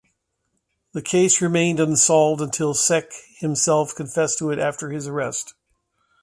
[0.95, 5.53] This case remained unsolved until Sek himself confessed to it after his arrest.